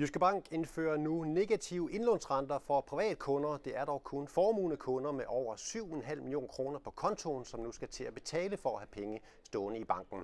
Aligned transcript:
Jyske 0.00 0.18
Bank 0.18 0.52
indfører 0.52 0.96
nu 0.96 1.24
negative 1.24 1.92
indlånsrenter 1.92 2.58
for 2.58 2.80
privatkunder. 2.80 3.56
Det 3.56 3.76
er 3.76 3.84
dog 3.84 4.04
kun 4.04 4.28
formuende 4.28 4.76
kunder 4.76 5.12
med 5.12 5.24
over 5.28 5.56
7,5 5.56 6.14
millioner 6.14 6.48
kroner 6.48 6.78
på 6.78 6.90
kontoen, 6.90 7.44
som 7.44 7.60
nu 7.60 7.72
skal 7.72 7.88
til 7.88 8.04
at 8.04 8.14
betale 8.14 8.56
for 8.56 8.70
at 8.70 8.78
have 8.78 8.88
penge 8.92 9.20
stående 9.44 9.78
i 9.78 9.84
banken. 9.84 10.18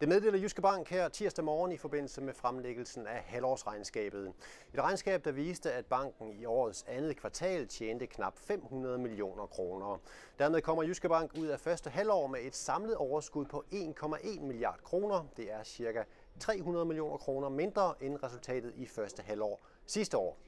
Det 0.00 0.08
meddeler 0.08 0.38
Jyske 0.38 0.62
Bank 0.62 0.88
her 0.88 1.08
tirsdag 1.08 1.44
morgen 1.44 1.72
i 1.72 1.76
forbindelse 1.76 2.20
med 2.20 2.34
fremlæggelsen 2.34 3.06
af 3.06 3.22
halvårsregnskabet. 3.22 4.32
Et 4.74 4.80
regnskab, 4.80 5.24
der 5.24 5.32
viste, 5.32 5.72
at 5.72 5.86
banken 5.86 6.32
i 6.32 6.44
årets 6.44 6.84
andet 6.88 7.16
kvartal 7.16 7.68
tjente 7.68 8.06
knap 8.06 8.38
500 8.38 8.98
millioner 8.98 9.46
kroner. 9.46 10.00
Dermed 10.38 10.60
kommer 10.60 10.82
Jyske 10.82 11.08
Bank 11.08 11.32
ud 11.38 11.46
af 11.46 11.60
første 11.60 11.90
halvår 11.90 12.26
med 12.26 12.40
et 12.40 12.56
samlet 12.56 12.96
overskud 12.96 13.44
på 13.44 13.64
1,1 13.72 14.40
milliard 14.40 14.80
kroner. 14.82 15.26
Det 15.36 15.52
er 15.52 15.62
cirka 15.62 16.02
300 16.40 16.84
millioner 16.84 17.16
kroner 17.16 17.48
mindre 17.48 17.94
end 18.00 18.22
resultatet 18.22 18.72
i 18.76 18.86
første 18.86 19.22
halvår 19.22 19.66
sidste 19.86 20.18
år. 20.18 20.38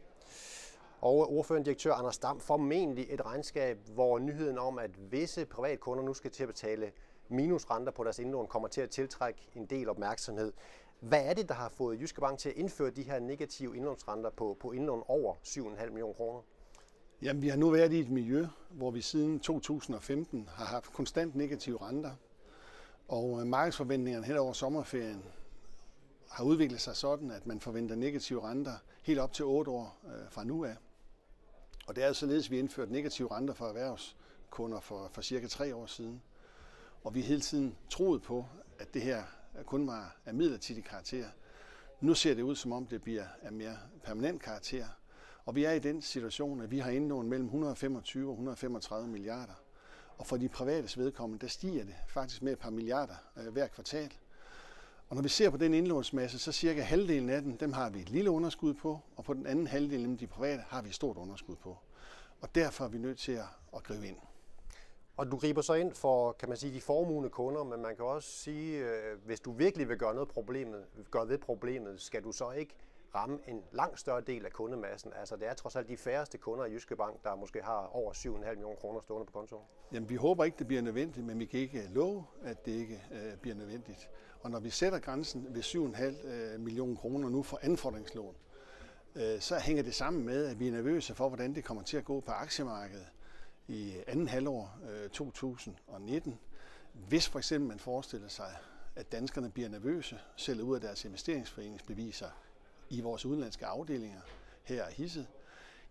Og 1.00 1.32
ordførende 1.32 1.64
direktør 1.64 1.92
Anders 1.92 2.18
Dam 2.18 2.40
formentlig 2.40 3.06
et 3.08 3.26
regnskab, 3.26 3.78
hvor 3.94 4.18
nyheden 4.18 4.58
om, 4.58 4.78
at 4.78 5.12
visse 5.12 5.46
privatkunder 5.46 6.04
nu 6.04 6.14
skal 6.14 6.30
til 6.30 6.42
at 6.42 6.48
betale 6.48 6.92
minusrenter 7.28 7.92
på 7.92 8.04
deres 8.04 8.18
indlån, 8.18 8.46
kommer 8.46 8.68
til 8.68 8.80
at 8.80 8.90
tiltrække 8.90 9.48
en 9.54 9.66
del 9.66 9.88
opmærksomhed. 9.88 10.52
Hvad 11.00 11.24
er 11.24 11.34
det, 11.34 11.48
der 11.48 11.54
har 11.54 11.68
fået 11.68 12.00
Jyske 12.00 12.20
Bank 12.20 12.38
til 12.38 12.48
at 12.48 12.54
indføre 12.54 12.90
de 12.90 13.02
her 13.02 13.18
negative 13.18 13.76
indlånsrenter 13.76 14.30
på, 14.30 14.56
på 14.60 14.72
indlån 14.72 15.02
over 15.08 15.34
7,5 15.34 15.86
millioner 15.86 16.14
kroner? 16.14 16.40
Jamen, 17.22 17.42
vi 17.42 17.48
har 17.48 17.56
nu 17.56 17.70
været 17.70 17.92
i 17.92 18.00
et 18.00 18.10
miljø, 18.10 18.46
hvor 18.70 18.90
vi 18.90 19.00
siden 19.00 19.40
2015 19.40 20.48
har 20.52 20.64
haft 20.64 20.92
konstant 20.92 21.34
negative 21.34 21.78
renter. 21.82 22.10
Og 23.08 23.40
øh, 23.40 23.46
markedsforventningerne 23.46 24.26
hen 24.26 24.36
over 24.36 24.52
sommerferien 24.52 25.24
har 26.30 26.44
udviklet 26.44 26.80
sig 26.80 26.96
sådan, 26.96 27.30
at 27.30 27.46
man 27.46 27.60
forventer 27.60 27.96
negative 27.96 28.48
renter 28.48 28.76
helt 29.02 29.18
op 29.18 29.32
til 29.32 29.44
8 29.44 29.70
år 29.70 29.98
øh, 30.06 30.30
fra 30.30 30.44
nu 30.44 30.64
af. 30.64 30.76
Og 31.86 31.96
det 31.96 32.02
er 32.02 32.06
altså 32.06 32.20
således, 32.20 32.46
at 32.46 32.50
vi 32.50 32.58
indførte 32.58 32.92
negative 32.92 33.36
renter 33.36 33.54
for 33.54 33.66
erhvervskunder 33.66 34.80
for, 34.80 35.08
for 35.12 35.22
cirka 35.22 35.46
3 35.46 35.74
år 35.74 35.86
siden. 35.86 36.22
Og 37.04 37.14
vi 37.14 37.20
hele 37.20 37.40
tiden 37.40 37.76
troet 37.90 38.22
på, 38.22 38.46
at 38.78 38.94
det 38.94 39.02
her 39.02 39.22
kun 39.66 39.86
var 39.86 40.16
af 40.26 40.34
midlertidig 40.34 40.84
karakter. 40.84 41.26
Nu 42.00 42.14
ser 42.14 42.34
det 42.34 42.42
ud, 42.42 42.56
som 42.56 42.72
om 42.72 42.86
det 42.86 43.02
bliver 43.02 43.26
af 43.42 43.52
mere 43.52 43.76
permanent 44.02 44.42
karakter. 44.42 44.86
Og 45.44 45.54
vi 45.54 45.64
er 45.64 45.72
i 45.72 45.78
den 45.78 46.02
situation, 46.02 46.60
at 46.60 46.70
vi 46.70 46.78
har 46.78 46.90
indlån 46.90 47.28
mellem 47.28 47.46
125 47.46 48.28
og 48.28 48.32
135 48.32 49.08
milliarder. 49.08 49.54
Og 50.18 50.26
for 50.26 50.36
de 50.36 50.48
private 50.48 50.98
vedkommende, 50.98 51.42
der 51.42 51.48
stiger 51.48 51.84
det 51.84 51.94
faktisk 52.08 52.42
med 52.42 52.52
et 52.52 52.58
par 52.58 52.70
milliarder 52.70 53.14
øh, 53.36 53.52
hver 53.52 53.66
kvartal. 53.66 54.12
Og 55.08 55.16
når 55.16 55.22
vi 55.22 55.28
ser 55.28 55.50
på 55.50 55.56
den 55.56 55.74
indlånsmasse, 55.74 56.38
så 56.38 56.52
cirka 56.52 56.80
halvdelen 56.82 57.30
af 57.30 57.42
den, 57.42 57.56
dem 57.56 57.72
har 57.72 57.90
vi 57.90 58.00
et 58.00 58.10
lille 58.10 58.30
underskud 58.30 58.74
på, 58.74 59.00
og 59.16 59.24
på 59.24 59.34
den 59.34 59.46
anden 59.46 59.66
halvdel, 59.66 60.00
nemlig 60.02 60.20
de 60.20 60.26
private, 60.26 60.62
har 60.68 60.82
vi 60.82 60.88
et 60.88 60.94
stort 60.94 61.16
underskud 61.16 61.56
på. 61.56 61.76
Og 62.40 62.54
derfor 62.54 62.84
er 62.84 62.88
vi 62.88 62.98
nødt 62.98 63.18
til 63.18 63.32
at, 63.32 63.44
at 63.76 63.82
gribe 63.82 64.08
ind. 64.08 64.16
Og 65.16 65.30
du 65.30 65.36
griber 65.36 65.62
så 65.62 65.74
ind 65.74 65.94
for, 65.94 66.32
kan 66.32 66.48
man 66.48 66.58
sige, 66.58 66.74
de 66.74 66.80
formugende 66.80 67.30
kunder, 67.30 67.64
men 67.64 67.82
man 67.82 67.96
kan 67.96 68.04
også 68.04 68.28
sige, 68.28 68.78
øh, 68.78 69.18
hvis 69.24 69.40
du 69.40 69.52
virkelig 69.52 69.88
vil 69.88 69.98
gøre 69.98 70.14
noget 70.14 70.28
problemet, 70.28 70.84
gøre 71.10 71.28
ved 71.28 71.38
problemet, 71.38 72.00
skal 72.00 72.24
du 72.24 72.32
så 72.32 72.50
ikke 72.50 72.74
ramme 73.16 73.38
en 73.46 73.62
langt 73.72 74.00
større 74.00 74.20
del 74.20 74.44
af 74.44 74.52
kundemassen. 74.52 75.12
Altså 75.12 75.36
det 75.36 75.48
er 75.48 75.54
trods 75.54 75.76
alt 75.76 75.88
de 75.88 75.96
færreste 75.96 76.38
kunder 76.38 76.64
i 76.64 76.72
Jyske 76.72 76.96
Bank, 76.96 77.24
der 77.24 77.34
måske 77.34 77.62
har 77.62 77.90
over 77.92 78.12
7,5 78.12 78.28
millioner 78.28 78.76
kroner 78.76 79.00
stående 79.00 79.26
på 79.26 79.32
kontoen. 79.32 79.64
Jamen 79.92 80.08
vi 80.08 80.14
håber 80.14 80.44
ikke, 80.44 80.58
det 80.58 80.66
bliver 80.66 80.82
nødvendigt, 80.82 81.26
men 81.26 81.38
vi 81.38 81.44
kan 81.44 81.60
ikke 81.60 81.88
love, 81.90 82.26
at 82.42 82.66
det 82.66 82.72
ikke 82.72 83.02
øh, 83.12 83.36
bliver 83.36 83.54
nødvendigt. 83.56 84.10
Og 84.40 84.50
når 84.50 84.60
vi 84.60 84.70
sætter 84.70 84.98
grænsen 84.98 85.46
ved 85.54 85.62
7,5 85.62 86.26
øh, 86.26 86.60
millioner 86.60 86.96
kroner 86.96 87.28
nu 87.28 87.42
for 87.42 87.58
anfordringslån, 87.62 88.36
øh, 89.14 89.40
så 89.40 89.58
hænger 89.58 89.82
det 89.82 89.94
sammen 89.94 90.24
med, 90.24 90.46
at 90.46 90.60
vi 90.60 90.68
er 90.68 90.72
nervøse 90.72 91.14
for, 91.14 91.28
hvordan 91.28 91.54
det 91.54 91.64
kommer 91.64 91.82
til 91.82 91.96
at 91.96 92.04
gå 92.04 92.20
på 92.20 92.32
aktiemarkedet 92.32 93.06
i 93.68 93.94
anden 94.06 94.28
halvår 94.28 94.78
øh, 94.90 95.10
2019. 95.10 96.38
Hvis 96.92 97.28
for 97.28 97.38
eksempel 97.38 97.68
man 97.68 97.78
forestiller 97.78 98.28
sig, 98.28 98.56
at 98.96 99.12
danskerne 99.12 99.50
bliver 99.50 99.68
nervøse, 99.68 100.18
sælger 100.36 100.64
ud 100.64 100.74
af 100.74 100.80
deres 100.80 101.04
investeringsforeningsbeviser 101.04 102.28
i 102.90 103.00
vores 103.00 103.26
udenlandske 103.26 103.66
afdelinger 103.66 104.20
her 104.64 104.88
i 104.88 104.92
Hisse, 104.92 105.26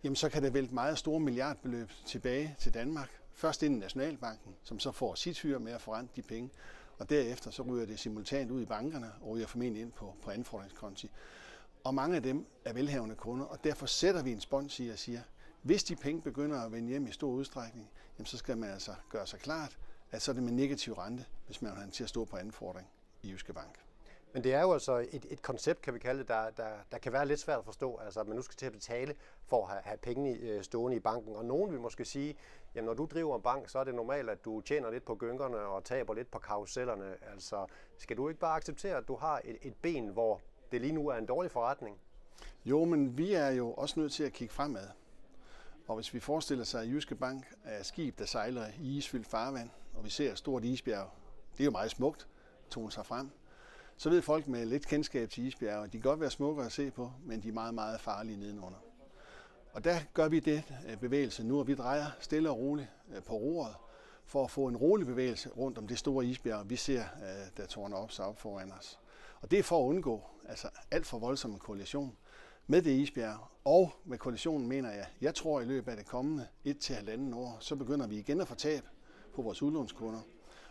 jamen 0.04 0.16
så 0.16 0.28
kan 0.28 0.42
det 0.42 0.54
vælte 0.54 0.74
meget 0.74 0.98
store 0.98 1.20
milliardbeløb 1.20 1.90
tilbage 2.06 2.56
til 2.58 2.74
Danmark. 2.74 3.10
Først 3.32 3.62
ind 3.62 3.76
i 3.76 3.78
Nationalbanken, 3.78 4.54
som 4.62 4.78
så 4.78 4.92
får 4.92 5.14
sit 5.14 5.38
hyre 5.38 5.60
med 5.60 5.72
at 5.72 5.80
forrente 5.80 6.12
de 6.16 6.22
penge, 6.22 6.50
og 6.98 7.10
derefter 7.10 7.50
så 7.50 7.62
ryger 7.62 7.86
det 7.86 7.98
simultant 7.98 8.50
ud 8.50 8.62
i 8.62 8.66
bankerne 8.66 9.12
og 9.20 9.28
ryger 9.28 9.46
formentlig 9.46 9.82
ind 9.82 9.92
på, 9.92 10.14
på 10.22 10.30
anfordringskonti. 10.30 11.10
Og 11.84 11.94
mange 11.94 12.16
af 12.16 12.22
dem 12.22 12.46
er 12.64 12.72
velhavende 12.72 13.14
kunder, 13.14 13.44
og 13.46 13.64
derfor 13.64 13.86
sætter 13.86 14.22
vi 14.22 14.32
en 14.32 14.40
spons 14.40 14.80
i 14.80 14.88
og 14.88 14.98
siger, 14.98 15.20
hvis 15.62 15.84
de 15.84 15.96
penge 15.96 16.22
begynder 16.22 16.60
at 16.60 16.72
vende 16.72 16.88
hjem 16.88 17.06
i 17.06 17.12
stor 17.12 17.30
udstrækning, 17.30 17.90
jamen 18.18 18.26
så 18.26 18.36
skal 18.36 18.58
man 18.58 18.70
altså 18.70 18.94
gøre 19.10 19.26
sig 19.26 19.40
klart, 19.40 19.78
at 20.10 20.22
så 20.22 20.30
er 20.30 20.34
det 20.34 20.42
med 20.42 20.52
negativ 20.52 20.92
rente, 20.92 21.24
hvis 21.46 21.62
man 21.62 21.76
har 21.76 21.90
til 21.90 22.02
at 22.02 22.08
stå 22.08 22.24
på 22.24 22.36
anfordring 22.36 22.88
i 23.22 23.30
Jyske 23.30 23.52
Bank. 23.52 23.78
Men 24.36 24.44
det 24.44 24.54
er 24.54 24.62
jo 24.62 24.72
altså 24.72 25.06
et, 25.10 25.26
et 25.30 25.42
koncept, 25.42 25.82
kan 25.82 25.94
vi 25.94 25.98
kalde 25.98 26.18
det, 26.20 26.28
der, 26.28 26.50
der, 26.50 26.68
der 26.92 26.98
kan 26.98 27.12
være 27.12 27.26
lidt 27.26 27.40
svært 27.40 27.58
at 27.58 27.64
forstå. 27.64 27.96
Altså, 28.04 28.20
at 28.20 28.26
man 28.26 28.36
nu 28.36 28.42
skal 28.42 28.56
til 28.56 28.66
at 28.66 28.72
betale 28.72 29.14
for 29.46 29.66
at 29.66 29.72
have, 29.72 29.82
have 29.84 29.98
penge 29.98 30.30
øh, 30.30 30.62
stående 30.62 30.96
i 30.96 31.00
banken. 31.00 31.36
Og 31.36 31.44
nogen 31.44 31.72
vil 31.72 31.80
måske 31.80 32.04
sige, 32.04 32.36
at 32.74 32.84
når 32.84 32.94
du 32.94 33.04
driver 33.04 33.36
en 33.36 33.42
bank, 33.42 33.68
så 33.68 33.78
er 33.78 33.84
det 33.84 33.94
normalt, 33.94 34.30
at 34.30 34.44
du 34.44 34.60
tjener 34.60 34.90
lidt 34.90 35.04
på 35.04 35.14
gyngerne 35.14 35.58
og 35.58 35.84
taber 35.84 36.14
lidt 36.14 36.30
på 36.30 36.38
karusellerne. 36.38 37.14
Altså, 37.32 37.66
skal 37.98 38.16
du 38.16 38.28
ikke 38.28 38.40
bare 38.40 38.56
acceptere, 38.56 38.96
at 38.96 39.08
du 39.08 39.16
har 39.16 39.40
et, 39.44 39.58
et 39.62 39.74
ben, 39.82 40.08
hvor 40.08 40.40
det 40.72 40.80
lige 40.80 40.92
nu 40.92 41.08
er 41.08 41.16
en 41.16 41.26
dårlig 41.26 41.50
forretning? 41.50 41.98
Jo, 42.64 42.84
men 42.84 43.18
vi 43.18 43.32
er 43.32 43.50
jo 43.50 43.72
også 43.72 44.00
nødt 44.00 44.12
til 44.12 44.24
at 44.24 44.32
kigge 44.32 44.54
fremad. 44.54 44.88
Og 45.88 45.94
hvis 45.94 46.14
vi 46.14 46.20
forestiller 46.20 46.64
sig, 46.64 46.82
at 46.82 46.88
Jyske 46.88 47.14
Bank 47.14 47.52
er 47.64 47.80
et 47.80 47.86
skib, 47.86 48.18
der 48.18 48.24
sejler 48.24 48.66
i 48.80 48.96
isfyldt 48.96 49.26
farvand, 49.26 49.70
og 49.94 50.04
vi 50.04 50.10
ser 50.10 50.32
et 50.32 50.38
stort 50.38 50.64
isbjerg, 50.64 51.10
det 51.52 51.60
er 51.60 51.64
jo 51.64 51.70
meget 51.70 51.90
smukt, 51.90 52.28
tog 52.70 52.92
sig 52.92 53.06
frem, 53.06 53.30
så 53.96 54.10
ved 54.10 54.22
folk 54.22 54.48
med 54.48 54.66
lidt 54.66 54.86
kendskab 54.86 55.30
til 55.30 55.46
isbjerge, 55.46 55.84
at 55.84 55.92
de 55.92 55.98
kan 55.98 56.10
godt 56.10 56.20
være 56.20 56.30
smukke 56.30 56.62
at 56.62 56.72
se 56.72 56.90
på, 56.90 57.12
men 57.24 57.42
de 57.42 57.48
er 57.48 57.52
meget, 57.52 57.74
meget 57.74 58.00
farlige 58.00 58.36
nedenunder. 58.36 58.78
Og 59.72 59.84
der 59.84 59.98
gør 60.14 60.28
vi 60.28 60.40
det 60.40 60.62
øh, 60.88 60.96
bevægelse 60.96 61.44
nu, 61.44 61.58
og 61.58 61.66
vi 61.66 61.74
drejer 61.74 62.06
stille 62.20 62.50
og 62.50 62.58
roligt 62.58 62.88
øh, 63.14 63.22
på 63.22 63.34
roret, 63.34 63.74
for 64.24 64.44
at 64.44 64.50
få 64.50 64.66
en 64.66 64.76
rolig 64.76 65.06
bevægelse 65.06 65.48
rundt 65.48 65.78
om 65.78 65.86
det 65.86 65.98
store 65.98 66.26
isbjerg, 66.26 66.70
vi 66.70 66.76
ser, 66.76 67.00
øh, 67.00 67.46
der 67.56 67.66
tårner 67.66 67.96
op 67.96 68.12
sig 68.12 68.24
op 68.24 68.40
foran 68.40 68.72
os. 68.72 68.98
Og 69.40 69.50
det 69.50 69.58
er 69.58 69.62
for 69.62 69.84
at 69.84 69.88
undgå 69.88 70.24
altså 70.48 70.68
alt 70.90 71.06
for 71.06 71.18
voldsom 71.18 71.50
en 71.50 71.58
koalition 71.58 72.16
med 72.66 72.82
det 72.82 72.90
isbjerg. 72.90 73.38
Og 73.64 73.92
med 74.04 74.18
koalitionen 74.18 74.68
mener 74.68 74.90
jeg, 74.90 75.06
jeg 75.20 75.34
tror 75.34 75.60
i 75.60 75.64
løbet 75.64 75.90
af 75.90 75.96
det 75.96 76.06
kommende 76.06 76.46
1-1,5 76.66 77.34
år, 77.36 77.56
så 77.60 77.76
begynder 77.76 78.06
vi 78.06 78.18
igen 78.18 78.40
at 78.40 78.48
få 78.48 78.54
tab 78.54 78.82
på 79.34 79.42
vores 79.42 79.62
udlånskunder. 79.62 80.20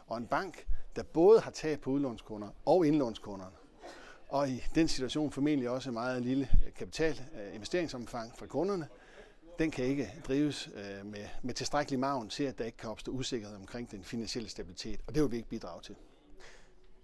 Og 0.08 0.18
en 0.18 0.28
bank, 0.28 0.68
der 0.96 1.04
både 1.04 1.40
har 1.40 1.52
tab 1.52 1.80
på 1.80 1.90
udlånskunder 1.90 2.50
og 2.66 2.88
indlånskunderne, 2.88 3.56
og 4.30 4.50
i 4.50 4.64
den 4.76 4.88
situation 4.88 5.32
formentlig 5.32 5.70
også 5.70 5.92
meget 5.92 6.22
lille 6.22 6.50
øh, 6.66 6.74
kapital 6.74 7.22
øh, 7.40 7.56
investeringsomfang 7.56 8.38
fra 8.38 8.46
kunderne, 8.46 8.88
den 9.60 9.72
kan 9.72 9.86
ikke 9.86 10.14
drives 10.28 10.70
øh, 10.76 11.06
med, 11.06 11.28
med 11.42 11.54
tilstrækkelig 11.54 12.00
maven 12.00 12.30
til, 12.30 12.44
at 12.44 12.58
der 12.58 12.66
ikke 12.66 12.78
kan 12.78 12.90
opstå 12.90 13.12
usikkerhed 13.12 13.56
omkring 13.56 13.92
den 13.92 14.04
finansielle 14.04 14.50
stabilitet, 14.50 15.00
og 15.08 15.16
det 15.16 15.24
vil 15.24 15.32
vi 15.32 15.38
ikke 15.38 15.50
bidrage 15.50 15.82
til. 15.82 15.96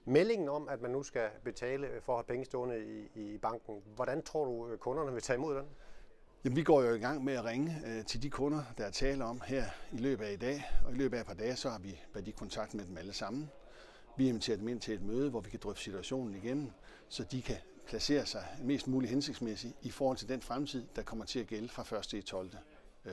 Meldingen 0.06 0.50
om, 0.50 0.70
at 0.70 0.82
man 0.82 0.92
nu 0.92 1.04
skal 1.04 1.30
betale 1.44 1.88
for 2.02 2.14
at 2.14 2.18
have 2.18 2.34
penge 2.34 2.46
stående 2.46 2.80
i, 2.86 3.10
i 3.16 3.38
banken, 3.38 3.82
hvordan 3.96 4.22
tror 4.22 4.46
du, 4.46 4.78
kunderne 4.78 5.14
vil 5.14 5.22
tage 5.22 5.38
imod 5.38 5.56
den? 5.56 5.66
Jamen, 6.44 6.56
vi 6.56 6.64
går 6.64 6.84
jo 6.84 6.94
i 6.94 7.00
gang 7.00 7.24
med 7.24 7.34
at 7.34 7.46
ringe 7.46 7.82
øh, 7.88 8.06
til 8.06 8.24
de 8.24 8.30
kunder, 8.30 8.64
der 8.78 8.86
er 8.86 8.92
tale 8.92 9.24
om 9.26 9.42
her 9.46 9.66
i 9.92 9.98
løbet 9.98 10.26
af 10.26 10.32
i 10.32 10.36
dag. 10.36 10.64
Og 10.86 10.92
i 10.92 10.96
løbet 10.96 11.18
af 11.18 11.22
et 11.22 11.28
par 11.28 11.34
dage, 11.34 11.56
så 11.56 11.70
har 11.70 11.80
vi 11.80 12.00
været 12.14 12.28
i 12.28 12.32
kontakt 12.32 12.74
med 12.74 12.86
dem 12.86 12.98
alle 12.98 13.14
sammen. 13.14 13.50
Vi 14.18 14.30
inviterer 14.30 14.58
dem 14.58 14.68
ind 14.68 14.82
til 14.82 14.94
et 14.94 15.02
møde, 15.02 15.30
hvor 15.30 15.40
vi 15.40 15.50
kan 15.50 15.60
drøfte 15.64 15.84
situationen 15.84 16.36
igen, 16.36 16.74
så 17.10 17.24
de 17.24 17.42
kan 17.42 17.56
placere 17.88 18.26
sig 18.26 18.46
mest 18.64 18.88
muligt 18.88 19.10
hensigtsmæssigt 19.10 19.74
i 19.82 19.90
forhold 19.92 20.18
til 20.18 20.30
den 20.30 20.42
fremtid, 20.42 20.88
der 20.96 21.04
kommer 21.04 21.26
til 21.26 21.40
at 21.40 21.48
gælde 21.48 21.70
fra 21.70 21.98
1. 22.00 22.14
i 22.14 22.22
12. 22.22 22.52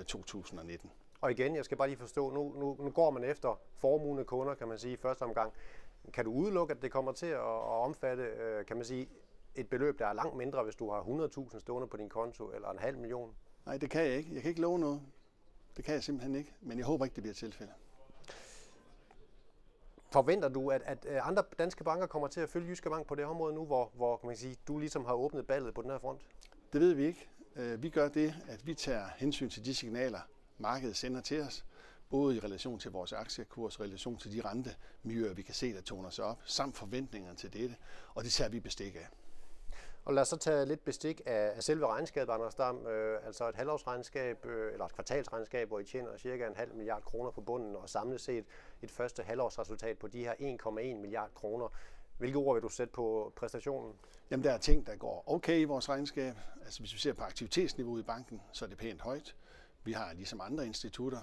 2019. 0.06 0.88
Øh, 0.88 0.94
og 1.20 1.30
igen, 1.30 1.56
jeg 1.56 1.64
skal 1.64 1.76
bare 1.76 1.88
lige 1.88 1.98
forstå, 1.98 2.30
nu, 2.30 2.54
nu, 2.58 2.76
nu 2.84 2.90
går 2.90 3.10
man 3.10 3.24
efter 3.24 3.60
formuende 3.78 4.24
kunder, 4.24 4.54
kan 4.54 4.68
man 4.68 4.78
sige, 4.78 4.92
i 4.92 4.96
første 4.96 5.22
omgang. 5.22 5.52
Kan 6.12 6.24
du 6.24 6.32
udelukke, 6.32 6.74
at 6.74 6.82
det 6.82 6.92
kommer 6.92 7.12
til 7.12 7.26
at, 7.26 7.40
at 7.40 7.82
omfatte, 7.84 8.22
øh, 8.22 8.66
kan 8.66 8.76
man 8.76 8.84
sige, 8.84 9.08
et 9.60 9.68
beløb, 9.68 9.98
der 9.98 10.06
er 10.06 10.12
langt 10.12 10.36
mindre, 10.36 10.64
hvis 10.64 10.74
du 10.74 10.90
har 10.90 11.02
100.000 11.02 11.58
stående 11.60 11.88
på 11.88 11.96
din 11.96 12.08
konto, 12.08 12.50
eller 12.50 12.70
en 12.70 12.78
halv 12.78 12.98
million? 12.98 13.34
Nej, 13.66 13.76
det 13.76 13.90
kan 13.90 14.02
jeg 14.02 14.16
ikke. 14.16 14.34
Jeg 14.34 14.42
kan 14.42 14.48
ikke 14.48 14.60
love 14.60 14.78
noget. 14.78 15.02
Det 15.76 15.84
kan 15.84 15.94
jeg 15.94 16.04
simpelthen 16.04 16.34
ikke, 16.34 16.54
men 16.60 16.78
jeg 16.78 16.86
håber 16.86 17.04
ikke, 17.04 17.14
det 17.14 17.22
bliver 17.22 17.34
tilfældet. 17.34 17.74
Forventer 20.10 20.48
du, 20.48 20.70
at, 20.70 20.82
at 20.84 21.06
øh, 21.08 21.28
andre 21.28 21.42
danske 21.58 21.84
banker 21.84 22.06
kommer 22.06 22.28
til 22.28 22.40
at 22.40 22.48
følge 22.48 22.68
Jyske 22.68 22.90
Bank 22.90 23.06
på 23.06 23.14
det 23.14 23.24
område 23.24 23.54
nu, 23.54 23.64
hvor, 23.64 23.90
hvor 23.94 24.16
kan 24.16 24.26
man 24.26 24.36
sige, 24.36 24.56
du 24.68 24.78
ligesom 24.78 25.04
har 25.04 25.14
åbnet 25.14 25.46
ballet 25.46 25.74
på 25.74 25.82
den 25.82 25.90
her 25.90 25.98
front? 25.98 26.20
Det 26.72 26.80
ved 26.80 26.94
vi 26.94 27.06
ikke. 27.06 27.28
Øh, 27.56 27.82
vi 27.82 27.90
gør 27.90 28.08
det, 28.08 28.34
at 28.48 28.66
vi 28.66 28.74
tager 28.74 29.06
hensyn 29.16 29.48
til 29.48 29.64
de 29.64 29.74
signaler, 29.74 30.20
markedet 30.58 30.96
sender 30.96 31.20
til 31.20 31.40
os, 31.40 31.64
både 32.10 32.36
i 32.36 32.40
relation 32.40 32.78
til 32.78 32.90
vores 32.90 33.12
aktiekurs, 33.12 33.76
i 33.76 33.82
relation 33.82 34.16
til 34.16 34.32
de 34.32 34.40
rentemiljøer, 34.40 35.34
vi 35.34 35.42
kan 35.42 35.54
se, 35.54 35.74
der 35.74 35.80
toner 35.80 36.10
sig 36.10 36.24
op, 36.24 36.38
samt 36.44 36.76
forventningerne 36.76 37.36
til 37.36 37.52
dette, 37.52 37.76
og 38.14 38.24
det 38.24 38.32
tager 38.32 38.50
vi 38.50 38.60
bestik 38.60 38.94
af. 38.94 39.08
Og 40.08 40.14
lad 40.14 40.22
os 40.22 40.28
så 40.28 40.36
tage 40.36 40.66
lidt 40.66 40.84
bestik 40.84 41.20
af, 41.26 41.52
af 41.56 41.62
selve 41.62 41.86
regnskabet, 41.86 42.32
Anders 42.32 42.54
Dam. 42.54 42.86
Øh, 42.86 43.26
altså 43.26 43.48
et 43.48 43.54
halvårsregnskab, 43.54 44.46
øh, 44.46 44.72
eller 44.72 44.84
et 44.84 44.94
kvartalsregnskab, 44.94 45.68
hvor 45.68 45.78
I 45.78 45.84
tjener 45.84 46.16
cirka 46.16 46.46
en 46.46 46.56
halv 46.56 46.74
milliard 46.74 47.02
kroner 47.02 47.30
på 47.30 47.40
bunden, 47.40 47.76
og 47.76 47.88
samlet 47.88 48.20
set 48.20 48.44
et 48.82 48.90
første 48.90 49.22
halvårsresultat 49.22 49.98
på 49.98 50.08
de 50.08 50.18
her 50.18 50.32
1,1 50.32 51.00
milliard 51.00 51.34
kroner. 51.34 51.68
Hvilke 52.18 52.38
ord 52.38 52.56
vil 52.56 52.62
du 52.62 52.68
sætte 52.68 52.92
på 52.92 53.32
præstationen? 53.36 53.94
Jamen, 54.30 54.44
der 54.44 54.52
er 54.52 54.58
ting, 54.58 54.86
der 54.86 54.96
går 54.96 55.24
okay 55.26 55.60
i 55.60 55.64
vores 55.64 55.88
regnskab. 55.88 56.34
Altså, 56.64 56.80
hvis 56.80 56.92
vi 56.92 56.98
ser 56.98 57.12
på 57.12 57.22
aktivitetsniveauet 57.22 58.00
i 58.00 58.04
banken, 58.04 58.40
så 58.52 58.64
er 58.64 58.68
det 58.68 58.78
pænt 58.78 59.00
højt. 59.00 59.36
Vi 59.84 59.92
har, 59.92 60.12
ligesom 60.12 60.40
andre 60.40 60.66
institutter, 60.66 61.20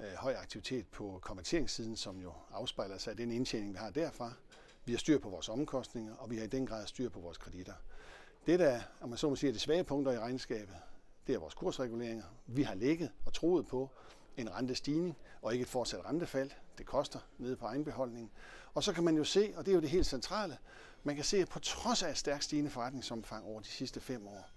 øh, 0.00 0.12
høj 0.16 0.34
aktivitet 0.34 0.86
på 0.88 1.18
konverteringssiden, 1.22 1.96
som 1.96 2.20
jo 2.20 2.32
afspejler 2.52 2.98
sig 2.98 3.10
af 3.10 3.16
den 3.16 3.30
indtjening, 3.30 3.72
vi 3.72 3.78
har 3.78 3.90
derfra. 3.90 4.32
Vi 4.84 4.92
har 4.92 4.98
styr 4.98 5.18
på 5.18 5.28
vores 5.28 5.48
omkostninger, 5.48 6.14
og 6.16 6.30
vi 6.30 6.36
har 6.36 6.44
i 6.44 6.48
den 6.48 6.66
grad 6.66 6.86
styr 6.86 7.08
på 7.08 7.20
vores 7.20 7.38
kreditter. 7.38 7.74
Det, 8.46 8.58
der 8.58 8.80
om 9.00 9.08
man 9.08 9.18
så 9.18 9.28
må 9.28 9.36
sige, 9.36 9.48
er 9.48 9.52
de 9.52 9.58
svage 9.58 9.84
punkter 9.84 10.12
i 10.12 10.18
regnskabet, 10.18 10.76
det 11.26 11.34
er 11.34 11.38
vores 11.38 11.54
kursreguleringer. 11.54 12.24
Vi 12.46 12.62
har 12.62 12.74
ligget 12.74 13.10
og 13.24 13.32
troet 13.32 13.66
på 13.66 13.90
en 14.36 14.54
rentestigning 14.54 15.16
og 15.42 15.52
ikke 15.52 15.62
et 15.62 15.68
fortsat 15.68 16.04
rentefald. 16.04 16.50
Det 16.78 16.86
koster 16.86 17.18
nede 17.38 17.56
på 17.56 17.66
egenbeholdningen. 17.66 18.30
Og 18.74 18.82
så 18.82 18.92
kan 18.92 19.04
man 19.04 19.16
jo 19.16 19.24
se, 19.24 19.52
og 19.56 19.66
det 19.66 19.72
er 19.72 19.74
jo 19.74 19.80
det 19.80 19.90
helt 19.90 20.06
centrale, 20.06 20.58
man 21.02 21.14
kan 21.14 21.24
se, 21.24 21.36
at 21.36 21.48
på 21.48 21.58
trods 21.58 22.02
af 22.02 22.10
et 22.10 22.18
stærkt 22.18 22.44
stigende 22.44 22.70
forretningsomfang 22.70 23.44
over 23.44 23.60
de 23.60 23.66
sidste 23.66 24.00
fem 24.00 24.26
år, 24.26 24.50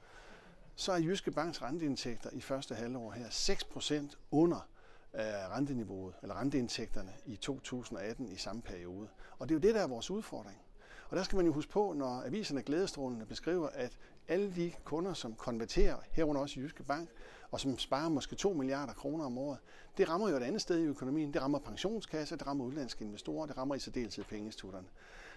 så 0.75 0.91
er 0.91 0.97
Jyske 0.97 1.31
Banks 1.31 1.61
renteindtægter 1.61 2.29
i 2.33 2.41
første 2.41 2.75
halvår 2.75 3.11
her 3.11 3.27
6% 3.29 4.15
under 4.31 4.69
øh, 5.13 5.21
renteniveauet, 5.21 6.15
eller 6.21 6.35
renteindtægterne 6.35 7.13
i 7.25 7.35
2018 7.35 8.31
i 8.31 8.37
samme 8.37 8.61
periode. 8.61 9.07
Og 9.39 9.49
det 9.49 9.55
er 9.55 9.59
jo 9.59 9.61
det, 9.67 9.75
der 9.75 9.81
er 9.81 9.87
vores 9.87 10.11
udfordring. 10.11 10.61
Og 11.09 11.17
der 11.17 11.23
skal 11.23 11.35
man 11.35 11.45
jo 11.45 11.53
huske 11.53 11.71
på, 11.71 11.93
når 11.97 12.23
aviserne 12.25 12.61
glædestrålende 12.61 13.25
beskriver, 13.25 13.67
at 13.67 13.97
alle 14.27 14.55
de 14.55 14.71
kunder, 14.83 15.13
som 15.13 15.35
konverterer, 15.35 15.95
herunder 16.11 16.41
også 16.41 16.59
i 16.59 16.63
Jyske 16.63 16.83
Bank, 16.83 17.09
og 17.51 17.59
som 17.59 17.77
sparer 17.77 18.09
måske 18.09 18.35
2 18.35 18.53
milliarder 18.53 18.93
kroner 18.93 19.25
om 19.25 19.37
året, 19.37 19.57
det 19.97 20.09
rammer 20.09 20.29
jo 20.29 20.35
et 20.35 20.43
andet 20.43 20.61
sted 20.61 20.79
i 20.79 20.83
økonomien. 20.83 21.33
Det 21.33 21.41
rammer 21.41 21.59
pensionskasser, 21.59 22.35
det 22.35 22.47
rammer 22.47 22.65
udlandske 22.65 23.05
investorer, 23.05 23.45
det 23.45 23.57
rammer 23.57 23.75
i 23.75 23.79
særdeleshed 23.79 24.23
pengeinstitutterne. 24.23 24.87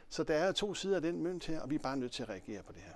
Så 0.09 0.23
der 0.23 0.35
er 0.35 0.53
to 0.53 0.75
sider 0.75 0.97
af 0.97 1.03
den 1.03 1.23
mønt 1.23 1.47
her, 1.47 1.61
og 1.61 1.71
vi 1.71 1.75
er 1.75 1.79
bare 1.79 1.97
nødt 1.97 2.13
til 2.13 2.23
at 2.23 2.29
reagere 2.29 2.63
på 2.63 2.73
det 2.73 2.83
her. 2.83 2.93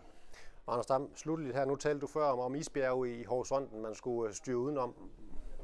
Anders 0.67 0.87
Dam, 0.87 1.17
slutligt 1.17 1.57
her. 1.57 1.65
Nu 1.65 1.77
talte 1.77 2.01
du 2.01 2.07
før 2.07 2.25
om, 2.25 2.39
om 2.39 2.55
isbjerge 2.55 3.21
i 3.21 3.25
horisonten, 3.25 3.83
man 3.83 3.95
skulle 3.95 4.29
øh, 4.29 4.35
styre 4.35 4.57
udenom. 4.57 4.95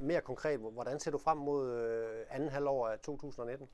Mere 0.00 0.20
konkret, 0.20 0.60
hvordan 0.60 1.00
ser 1.00 1.10
du 1.10 1.18
frem 1.18 1.38
mod 1.38 1.70
øh, 1.70 2.26
anden 2.30 2.48
halvår 2.48 2.88
af 2.88 2.98
2019? 2.98 3.68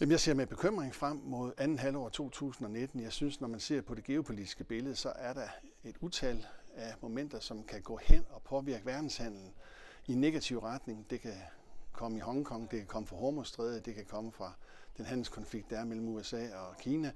Jamen, 0.00 0.10
jeg 0.10 0.20
ser 0.20 0.34
med 0.34 0.46
bekymring 0.46 0.94
frem 0.94 1.20
mod 1.24 1.52
anden 1.58 1.78
halvår 1.78 2.08
2019. 2.08 3.00
Jeg 3.00 3.12
synes, 3.12 3.40
når 3.40 3.48
man 3.48 3.60
ser 3.60 3.80
på 3.80 3.94
det 3.94 4.04
geopolitiske 4.04 4.64
billede, 4.64 4.96
så 4.96 5.12
er 5.16 5.32
der 5.32 5.48
et 5.84 5.96
utal 6.00 6.46
af 6.74 6.94
momenter, 7.00 7.40
som 7.40 7.62
kan 7.62 7.82
gå 7.82 7.96
hen 8.02 8.24
og 8.30 8.42
påvirke 8.42 8.86
verdenshandlen 8.86 9.54
i 10.06 10.12
en 10.12 10.20
negativ 10.20 10.58
retning. 10.58 11.10
Det 11.10 11.20
kan 11.20 11.34
komme 11.92 12.18
i 12.18 12.20
Hongkong, 12.20 12.70
det 12.70 12.78
kan 12.78 12.86
komme 12.86 13.06
fra 13.06 13.16
Hormuzstrædet, 13.16 13.86
det 13.86 13.94
kan 13.94 14.04
komme 14.04 14.32
fra 14.32 14.52
den 14.96 15.04
handelskonflikt, 15.04 15.70
der 15.70 15.78
er 15.78 15.84
mellem 15.84 16.08
USA 16.08 16.56
og 16.56 16.76
Kina, 16.76 17.12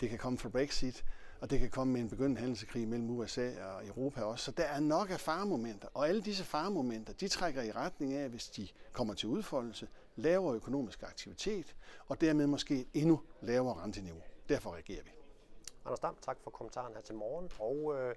det 0.00 0.10
kan 0.10 0.18
komme 0.18 0.38
fra 0.38 0.48
Brexit, 0.48 1.04
og 1.40 1.50
det 1.50 1.60
kan 1.60 1.70
komme 1.70 1.92
med 1.92 2.00
en 2.00 2.08
begyndende 2.08 2.40
handelskrig 2.40 2.88
mellem 2.88 3.10
USA 3.10 3.64
og 3.64 3.86
Europa 3.86 4.22
også. 4.22 4.44
Så 4.44 4.50
der 4.50 4.64
er 4.64 4.80
nok 4.80 5.10
af 5.10 5.20
faremomenter, 5.20 5.88
og 5.94 6.08
alle 6.08 6.22
disse 6.22 6.44
faremomenter, 6.44 7.12
de 7.12 7.28
trækker 7.28 7.62
i 7.62 7.72
retning 7.72 8.12
af, 8.12 8.28
hvis 8.28 8.48
de 8.48 8.68
kommer 8.92 9.14
til 9.14 9.28
udfoldelse, 9.28 9.88
lavere 10.16 10.54
økonomisk 10.54 11.02
aktivitet, 11.02 11.76
og 12.08 12.20
dermed 12.20 12.46
måske 12.46 12.80
et 12.80 12.88
endnu 12.94 13.20
lavere 13.40 13.82
renteniveau. 13.82 14.22
Derfor 14.48 14.72
reagerer 14.72 15.02
vi. 15.02 15.10
Anders 15.84 16.00
Dam, 16.00 16.16
tak 16.20 16.38
for 16.40 16.50
kommentaren 16.50 16.94
her 16.94 17.00
til 17.00 17.14
morgen. 17.14 17.50
Og 17.58 17.94
øh, 18.00 18.14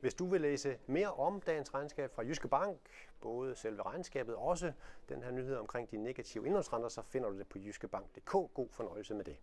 hvis 0.00 0.14
du 0.14 0.26
vil 0.26 0.40
læse 0.40 0.78
mere 0.86 1.12
om 1.12 1.40
dagens 1.40 1.74
regnskab 1.74 2.14
fra 2.14 2.22
Jyske 2.22 2.48
Bank, 2.48 2.78
både 3.20 3.54
selve 3.54 3.82
regnskabet 3.82 4.34
og 4.34 4.42
også 4.42 4.72
den 5.08 5.22
her 5.22 5.30
nyhed 5.30 5.56
omkring 5.56 5.90
de 5.90 5.96
negative 5.96 6.46
indlånsrenter, 6.46 6.88
så 6.88 7.02
finder 7.02 7.30
du 7.30 7.38
det 7.38 7.46
på 7.46 7.58
jyskebank.dk. 7.58 8.30
God 8.30 8.68
fornøjelse 8.70 9.14
med 9.14 9.24
det. 9.24 9.36